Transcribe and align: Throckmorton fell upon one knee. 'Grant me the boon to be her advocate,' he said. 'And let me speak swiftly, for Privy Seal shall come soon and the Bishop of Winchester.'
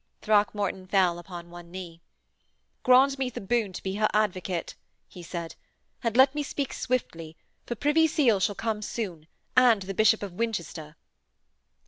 Throckmorton 0.23 0.87
fell 0.87 1.19
upon 1.19 1.51
one 1.51 1.69
knee. 1.69 2.01
'Grant 2.81 3.19
me 3.19 3.29
the 3.29 3.39
boon 3.39 3.71
to 3.71 3.83
be 3.83 3.97
her 3.97 4.09
advocate,' 4.13 4.73
he 5.07 5.21
said. 5.21 5.53
'And 6.03 6.17
let 6.17 6.33
me 6.33 6.41
speak 6.41 6.73
swiftly, 6.73 7.37
for 7.67 7.75
Privy 7.75 8.07
Seal 8.07 8.39
shall 8.39 8.55
come 8.55 8.81
soon 8.81 9.27
and 9.55 9.83
the 9.83 9.93
Bishop 9.93 10.23
of 10.23 10.33
Winchester.' 10.33 10.95